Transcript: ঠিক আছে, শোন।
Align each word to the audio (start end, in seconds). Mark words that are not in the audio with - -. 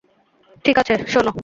ঠিক 0.65 0.75
আছে, 0.77 0.93
শোন। 1.07 1.25